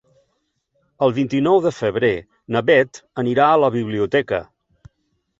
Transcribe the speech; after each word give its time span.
El 1.07 1.11
vint-i-nou 1.17 1.59
de 1.65 1.71
febrer 1.79 2.09
na 2.55 2.63
Bet 2.69 2.99
anirà 3.25 3.45
a 3.51 3.59
la 3.65 3.69
biblioteca. 3.75 4.41